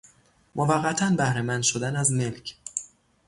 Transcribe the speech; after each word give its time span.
موقتا 0.55 1.09
بهرهمند 1.09 1.63
شدن 1.63 1.95
از 1.95 2.11
ملک 2.11 2.55